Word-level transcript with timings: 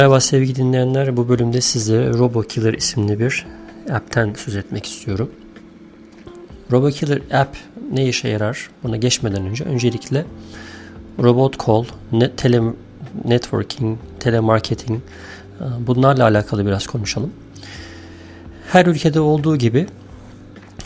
Merhaba 0.00 0.20
sevgili 0.20 0.56
dinleyenler. 0.56 1.16
Bu 1.16 1.28
bölümde 1.28 1.60
size 1.60 2.08
RoboKiller 2.08 2.74
isimli 2.74 3.20
bir 3.20 3.46
app'ten 3.92 4.34
söz 4.34 4.56
etmek 4.56 4.86
istiyorum. 4.86 5.30
RoboKiller 6.72 7.20
app 7.32 7.56
ne 7.92 8.08
işe 8.08 8.28
yarar? 8.28 8.70
Buna 8.82 8.96
geçmeden 8.96 9.46
önce 9.46 9.64
öncelikle 9.64 10.24
robot 11.22 11.66
call, 11.66 11.84
net, 12.12 12.38
tele, 12.38 12.62
networking, 13.24 13.98
telemarketing 14.20 15.00
e, 15.60 15.64
bunlarla 15.86 16.24
alakalı 16.24 16.66
biraz 16.66 16.86
konuşalım. 16.86 17.32
Her 18.72 18.86
ülkede 18.86 19.20
olduğu 19.20 19.56
gibi 19.56 19.86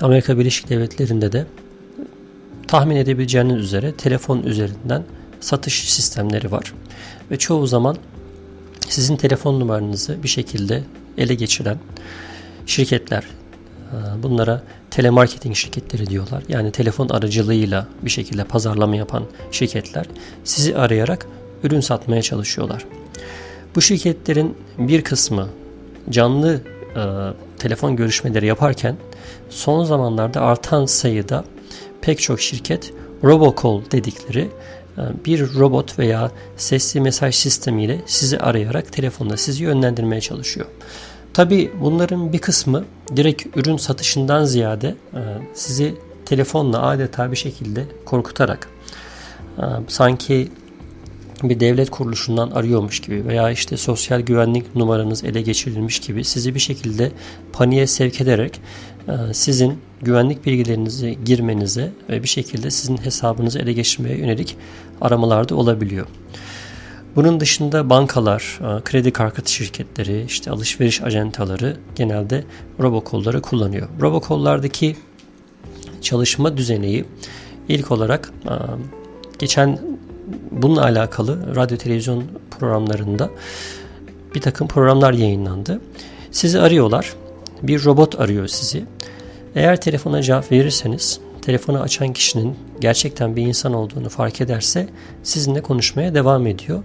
Amerika 0.00 0.38
Birleşik 0.38 0.68
Devletleri'nde 0.68 1.32
de 1.32 1.46
tahmin 2.68 2.96
edebileceğiniz 2.96 3.56
üzere 3.56 3.92
telefon 3.92 4.42
üzerinden 4.42 5.04
satış 5.40 5.92
sistemleri 5.92 6.52
var. 6.52 6.74
Ve 7.30 7.38
çoğu 7.38 7.66
zaman 7.66 7.96
sizin 8.90 9.16
telefon 9.16 9.60
numaranızı 9.60 10.22
bir 10.22 10.28
şekilde 10.28 10.82
ele 11.18 11.34
geçiren 11.34 11.78
şirketler, 12.66 13.24
e, 13.92 14.22
bunlara 14.22 14.62
telemarketing 14.90 15.56
şirketleri 15.56 16.06
diyorlar. 16.06 16.42
Yani 16.48 16.72
telefon 16.72 17.08
aracılığıyla 17.08 17.86
bir 18.02 18.10
şekilde 18.10 18.44
pazarlama 18.44 18.96
yapan 18.96 19.24
şirketler 19.52 20.06
sizi 20.44 20.76
arayarak 20.76 21.26
ürün 21.62 21.80
satmaya 21.80 22.22
çalışıyorlar. 22.22 22.84
Bu 23.74 23.80
şirketlerin 23.80 24.56
bir 24.78 25.04
kısmı 25.04 25.48
canlı 26.10 26.60
e, 26.96 27.02
telefon 27.58 27.96
görüşmeleri 27.96 28.46
yaparken 28.46 28.96
son 29.50 29.84
zamanlarda 29.84 30.40
artan 30.40 30.86
sayıda 30.86 31.44
pek 32.00 32.20
çok 32.20 32.40
şirket 32.40 32.92
robocall 33.24 33.90
dedikleri 33.92 34.48
bir 35.24 35.54
robot 35.54 35.98
veya 35.98 36.30
sesli 36.56 37.00
mesaj 37.00 37.34
sistemiyle 37.34 38.00
sizi 38.06 38.38
arayarak 38.38 38.92
telefonda 38.92 39.36
sizi 39.36 39.64
yönlendirmeye 39.64 40.20
çalışıyor. 40.20 40.66
Tabi 41.34 41.70
bunların 41.80 42.32
bir 42.32 42.38
kısmı 42.38 42.84
direkt 43.16 43.56
ürün 43.56 43.76
satışından 43.76 44.44
ziyade 44.44 44.94
e, 45.14 45.20
sizi 45.54 45.94
telefonla 46.26 46.82
adeta 46.82 47.30
bir 47.32 47.36
şekilde 47.36 47.84
korkutarak 48.04 48.68
e, 49.58 49.64
sanki 49.88 50.48
bir 51.42 51.60
devlet 51.60 51.90
kuruluşundan 51.90 52.50
arıyormuş 52.50 53.00
gibi 53.00 53.26
veya 53.26 53.50
işte 53.50 53.76
sosyal 53.76 54.20
güvenlik 54.20 54.76
numaranız 54.76 55.24
ele 55.24 55.42
geçirilmiş 55.42 56.00
gibi 56.00 56.24
sizi 56.24 56.54
bir 56.54 56.60
şekilde 56.60 57.12
paniğe 57.52 57.86
sevk 57.86 58.20
ederek 58.20 58.60
e, 59.08 59.34
sizin 59.34 59.78
güvenlik 60.02 60.46
bilgilerinizi 60.46 61.18
girmenize 61.24 61.92
ve 62.08 62.22
bir 62.22 62.28
şekilde 62.28 62.70
sizin 62.70 62.96
hesabınızı 62.96 63.58
ele 63.58 63.72
geçirmeye 63.72 64.18
yönelik 64.18 64.56
aramalarda 65.00 65.54
olabiliyor. 65.54 66.06
Bunun 67.16 67.40
dışında 67.40 67.90
bankalar, 67.90 68.60
e, 68.60 68.84
kredi 68.84 69.10
kartı 69.10 69.52
şirketleri, 69.52 70.24
işte 70.24 70.50
alışveriş 70.50 71.02
ajantaları 71.02 71.76
genelde 71.96 72.44
robokolları 72.80 73.42
kullanıyor. 73.42 73.88
Robokollardaki 74.00 74.96
çalışma 76.02 76.56
düzeneyi 76.56 77.04
ilk 77.68 77.90
olarak 77.90 78.32
e, 78.44 78.52
geçen 79.38 79.78
bununla 80.50 80.82
alakalı 80.82 81.56
radyo 81.56 81.76
televizyon 81.76 82.24
programlarında 82.50 83.30
bir 84.34 84.40
takım 84.40 84.68
programlar 84.68 85.12
yayınlandı. 85.12 85.80
Sizi 86.30 86.60
arıyorlar. 86.60 87.14
Bir 87.62 87.84
robot 87.84 88.20
arıyor 88.20 88.46
sizi. 88.46 88.84
Eğer 89.54 89.80
telefona 89.80 90.22
cevap 90.22 90.52
verirseniz 90.52 91.20
telefonu 91.42 91.80
açan 91.80 92.12
kişinin 92.12 92.56
gerçekten 92.80 93.36
bir 93.36 93.42
insan 93.42 93.74
olduğunu 93.74 94.08
fark 94.08 94.40
ederse 94.40 94.88
sizinle 95.22 95.62
konuşmaya 95.62 96.14
devam 96.14 96.46
ediyor. 96.46 96.82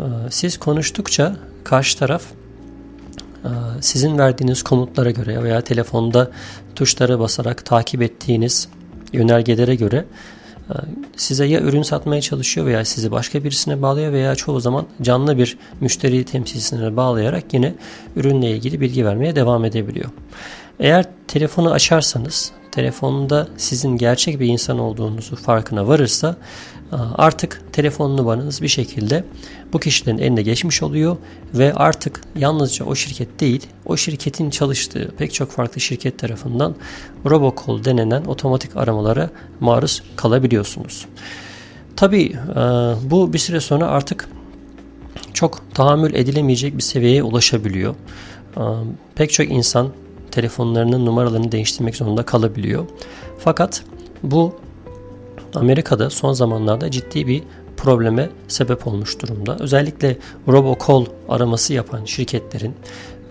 Ee, 0.00 0.02
siz 0.30 0.58
konuştukça 0.58 1.36
karşı 1.64 1.98
taraf 1.98 2.22
e, 3.44 3.50
sizin 3.80 4.18
verdiğiniz 4.18 4.62
komutlara 4.62 5.10
göre 5.10 5.42
veya 5.42 5.60
telefonda 5.60 6.30
tuşlara 6.74 7.20
basarak 7.20 7.64
takip 7.64 8.02
ettiğiniz 8.02 8.68
yönergelere 9.12 9.74
göre 9.74 10.04
e, 10.70 10.74
size 11.16 11.44
ya 11.44 11.60
ürün 11.60 11.82
satmaya 11.82 12.20
çalışıyor 12.20 12.66
veya 12.66 12.84
sizi 12.84 13.10
başka 13.10 13.44
birisine 13.44 13.82
bağlıyor 13.82 14.12
veya 14.12 14.34
çoğu 14.34 14.60
zaman 14.60 14.86
canlı 15.02 15.38
bir 15.38 15.58
müşteri 15.80 16.24
temsilcisine 16.24 16.96
bağlayarak 16.96 17.54
yine 17.54 17.74
ürünle 18.16 18.50
ilgili 18.50 18.80
bilgi 18.80 19.04
vermeye 19.06 19.36
devam 19.36 19.64
edebiliyor. 19.64 20.10
Eğer 20.80 21.04
telefonu 21.28 21.70
açarsanız 21.70 22.52
telefonda 22.70 23.48
sizin 23.56 23.96
gerçek 23.96 24.40
bir 24.40 24.46
insan 24.46 24.78
olduğunuzu 24.78 25.36
farkına 25.36 25.88
varırsa 25.88 26.36
artık 27.14 27.62
telefon 27.72 28.16
numaranız 28.16 28.62
bir 28.62 28.68
şekilde 28.68 29.24
bu 29.72 29.80
kişilerin 29.80 30.18
eline 30.18 30.42
geçmiş 30.42 30.82
oluyor 30.82 31.16
ve 31.54 31.74
artık 31.74 32.20
yalnızca 32.36 32.84
o 32.84 32.94
şirket 32.94 33.40
değil 33.40 33.66
o 33.86 33.96
şirketin 33.96 34.50
çalıştığı 34.50 35.10
pek 35.18 35.34
çok 35.34 35.50
farklı 35.50 35.80
şirket 35.80 36.18
tarafından 36.18 36.74
robocall 37.26 37.84
denenen 37.84 38.24
otomatik 38.24 38.76
aramalara 38.76 39.30
maruz 39.60 40.02
kalabiliyorsunuz. 40.16 41.06
Tabi 41.96 42.36
bu 43.02 43.32
bir 43.32 43.38
süre 43.38 43.60
sonra 43.60 43.86
artık 43.86 44.28
çok 45.34 45.62
tahammül 45.74 46.14
edilemeyecek 46.14 46.76
bir 46.76 46.82
seviyeye 46.82 47.22
ulaşabiliyor. 47.22 47.94
Pek 49.14 49.32
çok 49.32 49.50
insan 49.50 49.92
telefonlarının 50.30 51.06
numaralarını 51.06 51.52
değiştirmek 51.52 51.96
zorunda 51.96 52.22
kalabiliyor. 52.22 52.84
Fakat 53.38 53.84
bu 54.22 54.54
Amerika'da 55.54 56.10
son 56.10 56.32
zamanlarda 56.32 56.90
ciddi 56.90 57.26
bir 57.26 57.42
probleme 57.76 58.30
sebep 58.48 58.86
olmuş 58.86 59.22
durumda. 59.22 59.56
Özellikle 59.60 60.16
robocall 60.48 61.06
araması 61.28 61.72
yapan 61.74 62.04
şirketlerin 62.04 62.74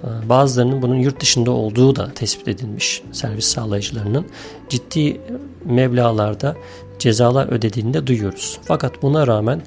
e, 0.04 0.30
bazılarının 0.30 0.82
bunun 0.82 0.96
yurt 0.96 1.22
dışında 1.22 1.52
olduğu 1.52 1.96
da 1.96 2.14
tespit 2.14 2.48
edilmiş 2.48 3.04
servis 3.12 3.46
sağlayıcılarının 3.46 4.26
ciddi 4.70 5.22
meblalarda 5.66 6.56
cezalar 7.00 7.48
ödediğini 7.48 7.94
de 7.94 8.08
duyuyoruz. 8.08 8.60
Fakat 8.64 9.02
buna 9.02 9.28
rağmen 9.28 9.62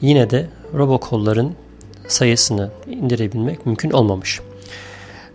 yine 0.00 0.30
de 0.30 0.48
robocall'ların 0.74 1.52
sayısını 2.08 2.70
indirebilmek 2.86 3.66
mümkün 3.66 3.90
olmamış. 3.90 4.40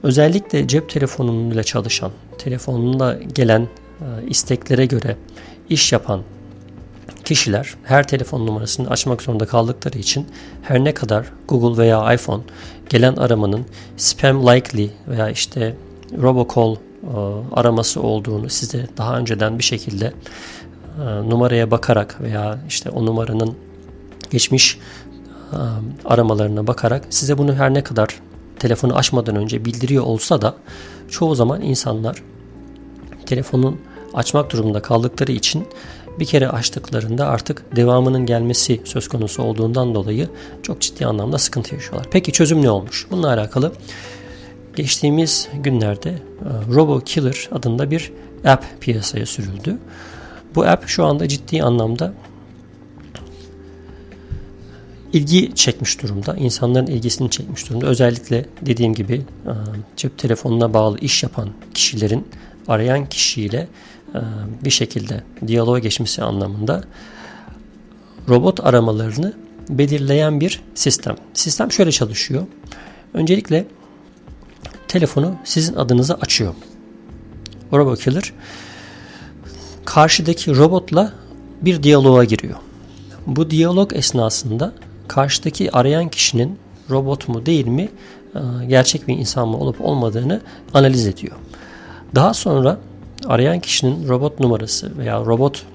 Özellikle 0.03 0.67
cep 0.67 0.89
telefonuyla 0.89 1.63
çalışan, 1.63 2.11
telefonunda 2.37 3.19
gelen 3.35 3.61
e, 3.61 3.67
isteklere 4.27 4.85
göre 4.85 5.15
iş 5.69 5.93
yapan 5.93 6.21
kişiler 7.23 7.75
her 7.83 8.07
telefon 8.07 8.47
numarasını 8.47 8.89
açmak 8.89 9.21
zorunda 9.21 9.45
kaldıkları 9.45 9.97
için 9.97 10.27
her 10.61 10.83
ne 10.83 10.93
kadar 10.93 11.25
Google 11.47 11.81
veya 11.81 12.13
iPhone 12.13 12.43
gelen 12.89 13.15
aramanın 13.15 13.65
spam 13.97 14.47
likely 14.47 14.89
veya 15.07 15.29
işte 15.29 15.75
robocall 16.21 16.75
e, 16.75 16.77
araması 17.53 18.01
olduğunu 18.01 18.49
size 18.49 18.87
daha 18.97 19.17
önceden 19.17 19.59
bir 19.59 19.63
şekilde 19.63 20.13
e, 21.01 21.05
numaraya 21.29 21.71
bakarak 21.71 22.21
veya 22.21 22.59
işte 22.67 22.89
o 22.89 23.05
numaranın 23.05 23.55
geçmiş 24.31 24.79
aramalarına 26.05 26.67
bakarak 26.67 27.03
size 27.09 27.37
bunu 27.37 27.55
her 27.55 27.73
ne 27.73 27.83
kadar 27.83 28.19
telefonu 28.59 28.95
açmadan 28.95 29.35
önce 29.35 29.65
bildiriyor 29.65 30.03
olsa 30.03 30.41
da 30.41 30.55
çoğu 31.09 31.35
zaman 31.35 31.61
insanlar 31.61 32.23
telefonun 33.25 33.81
açmak 34.13 34.51
durumunda 34.51 34.81
kaldıkları 34.81 35.31
için 35.31 35.67
bir 36.19 36.25
kere 36.25 36.49
açtıklarında 36.49 37.27
artık 37.27 37.75
devamının 37.75 38.25
gelmesi 38.25 38.81
söz 38.85 39.07
konusu 39.07 39.43
olduğundan 39.43 39.95
dolayı 39.95 40.29
çok 40.63 40.81
ciddi 40.81 41.05
anlamda 41.05 41.37
sıkıntı 41.37 41.75
yaşıyorlar. 41.75 42.07
Peki 42.11 42.31
çözüm 42.31 42.61
ne 42.61 42.69
olmuş? 42.69 43.07
Bununla 43.11 43.27
alakalı 43.27 43.73
geçtiğimiz 44.75 45.47
günlerde 45.53 46.09
e, 46.09 46.17
Robo 46.73 46.99
Killer 46.99 47.49
adında 47.51 47.91
bir 47.91 48.11
app 48.45 48.65
piyasaya 48.81 49.25
sürüldü. 49.25 49.77
Bu 50.55 50.65
app 50.65 50.87
şu 50.87 51.05
anda 51.05 51.27
ciddi 51.27 51.63
anlamda 51.63 52.13
ilgi 55.13 55.55
çekmiş 55.55 56.01
durumda. 56.01 56.35
İnsanların 56.35 56.87
ilgisini 56.87 57.29
çekmiş 57.29 57.69
durumda. 57.69 57.85
Özellikle 57.85 58.45
dediğim 58.61 58.93
gibi 58.93 59.13
e, 59.13 59.53
cep 59.97 60.17
telefonuna 60.17 60.73
bağlı 60.73 60.99
iş 60.99 61.23
yapan 61.23 61.49
kişilerin 61.73 62.27
arayan 62.67 63.05
kişiyle 63.05 63.67
e, 64.15 64.19
bir 64.65 64.69
şekilde 64.69 65.23
diyaloğa 65.47 65.79
geçmesi 65.79 66.23
anlamında 66.23 66.83
robot 68.29 68.65
aramalarını 68.65 69.33
belirleyen 69.69 70.39
bir 70.39 70.61
sistem. 70.75 71.15
Sistem 71.33 71.71
şöyle 71.71 71.91
çalışıyor. 71.91 72.45
Öncelikle 73.13 73.65
telefonu 74.87 75.35
sizin 75.43 75.75
adınıza 75.75 76.13
açıyor. 76.13 76.53
Robot 77.73 78.03
Killer 78.03 78.33
karşıdaki 79.85 80.55
robotla 80.55 81.13
bir 81.61 81.83
diyaloğa 81.83 82.23
giriyor. 82.23 82.55
Bu 83.27 83.49
diyalog 83.49 83.93
esnasında 83.93 84.73
karşıdaki 85.09 85.71
arayan 85.71 86.09
kişinin 86.09 86.59
robot 86.89 87.27
mu 87.27 87.45
değil 87.45 87.67
mi 87.67 87.89
e, 88.35 88.39
gerçek 88.67 89.07
bir 89.07 89.17
insan 89.17 89.47
mı 89.47 89.57
olup 89.57 89.81
olmadığını 89.81 90.41
analiz 90.73 91.07
ediyor. 91.07 91.35
Daha 92.15 92.33
sonra 92.33 92.77
arayan 93.27 93.59
kişinin 93.59 94.07
robot 94.07 94.39
numarası 94.39 94.97
veya 94.97 95.19
robot 95.25 95.65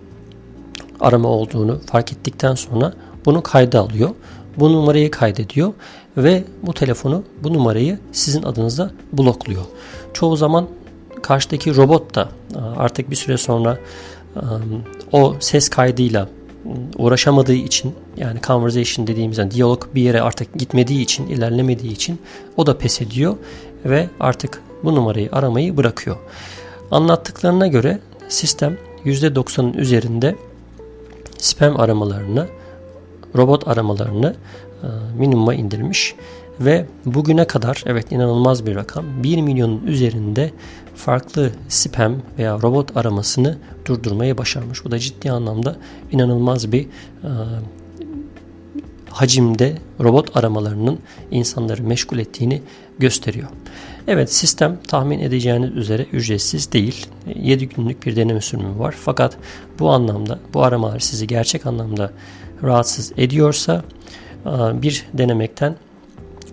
arama 1.00 1.28
olduğunu 1.28 1.80
fark 1.86 2.12
ettikten 2.12 2.54
sonra 2.54 2.92
bunu 3.24 3.42
kayda 3.42 3.80
alıyor. 3.80 4.10
bu 4.56 4.72
numarayı 4.72 5.10
kaydediyor 5.10 5.72
ve 6.16 6.44
bu 6.62 6.72
telefonu 6.74 7.22
bu 7.42 7.54
numarayı 7.54 7.98
sizin 8.12 8.42
adınıza 8.42 8.90
blokluyor. 9.12 9.64
Çoğu 10.12 10.36
zaman 10.36 10.68
karşıdaki 11.22 11.76
robot 11.76 12.14
da 12.14 12.28
artık 12.76 13.10
bir 13.10 13.16
süre 13.16 13.36
sonra 13.36 13.78
o 15.12 15.34
ses 15.40 15.68
kaydıyla 15.68 16.28
uğraşamadığı 16.98 17.54
için 17.54 17.94
yani 18.16 18.40
conversation 18.40 19.06
dediğimiz 19.06 19.38
yani 19.38 19.50
diyalog 19.50 19.84
bir 19.94 20.02
yere 20.02 20.20
artık 20.20 20.54
gitmediği 20.54 21.02
için, 21.02 21.26
ilerlemediği 21.26 21.92
için 21.92 22.20
o 22.56 22.66
da 22.66 22.78
pes 22.78 23.02
ediyor 23.02 23.36
ve 23.84 24.08
artık 24.20 24.62
bu 24.84 24.94
numarayı 24.94 25.28
aramayı 25.32 25.76
bırakıyor. 25.76 26.16
Anlattıklarına 26.90 27.66
göre 27.66 27.98
sistem 28.28 28.76
%90'ın 29.04 29.72
üzerinde 29.72 30.36
spam 31.38 31.80
aramalarını, 31.80 32.46
robot 33.36 33.68
aramalarını 33.68 34.36
e, 34.82 34.86
minimuma 35.18 35.54
indirmiş 35.54 36.14
ve 36.60 36.86
bugüne 37.06 37.46
kadar 37.46 37.82
evet 37.86 38.12
inanılmaz 38.12 38.66
bir 38.66 38.74
rakam 38.74 39.04
1 39.22 39.42
milyonun 39.42 39.86
üzerinde 39.86 40.50
farklı 40.94 41.50
spam 41.68 42.16
veya 42.38 42.62
robot 42.62 42.96
aramasını 42.96 43.58
durdurmayı 43.86 44.38
başarmış. 44.38 44.84
Bu 44.84 44.90
da 44.90 44.98
ciddi 44.98 45.30
anlamda 45.30 45.76
inanılmaz 46.12 46.72
bir 46.72 46.82
e, 46.82 46.88
hacimde 49.10 49.78
robot 50.00 50.36
aramalarının 50.36 50.98
insanları 51.30 51.82
meşgul 51.82 52.18
ettiğini 52.18 52.62
gösteriyor. 52.98 53.48
Evet 54.06 54.32
sistem 54.32 54.78
tahmin 54.88 55.18
edeceğiniz 55.18 55.70
üzere 55.76 56.02
ücretsiz 56.02 56.72
değil. 56.72 57.06
7 57.34 57.68
günlük 57.68 58.06
bir 58.06 58.16
deneme 58.16 58.40
sürümü 58.40 58.78
var. 58.78 58.94
Fakat 58.98 59.36
bu 59.78 59.90
anlamda 59.90 60.38
bu 60.54 60.62
aramalar 60.62 60.98
sizi 60.98 61.26
gerçek 61.26 61.66
anlamda 61.66 62.12
rahatsız 62.62 63.12
ediyorsa 63.16 63.84
e, 64.46 64.82
bir 64.82 65.06
denemekten 65.12 65.76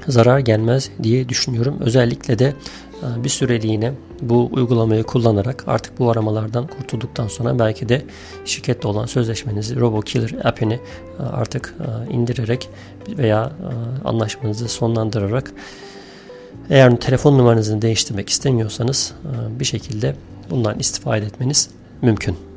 zarar 0.07 0.39
gelmez 0.39 0.89
diye 1.03 1.29
düşünüyorum. 1.29 1.77
Özellikle 1.79 2.39
de 2.39 2.53
e, 3.03 3.23
bir 3.23 3.29
süreliğine 3.29 3.93
bu 4.21 4.49
uygulamayı 4.51 5.03
kullanarak 5.03 5.63
artık 5.67 5.99
bu 5.99 6.11
aramalardan 6.11 6.67
kurtulduktan 6.67 7.27
sonra 7.27 7.59
belki 7.59 7.89
de 7.89 8.05
şirkette 8.45 8.87
olan 8.87 9.05
sözleşmenizi 9.05 9.79
RoboKiller 9.79 10.45
app'ini 10.45 10.73
e, 10.73 11.23
artık 11.23 11.75
e, 11.79 12.13
indirerek 12.13 12.69
veya 13.09 13.51
anlaşmanızı 14.05 14.67
sonlandırarak 14.67 15.53
eğer 16.69 16.97
telefon 16.97 17.37
numaranızı 17.37 17.81
değiştirmek 17.81 18.29
istemiyorsanız 18.29 19.13
bir 19.59 19.65
şekilde 19.65 20.15
bundan 20.49 20.79
istifade 20.79 21.25
etmeniz 21.25 21.69
mümkün. 22.01 22.50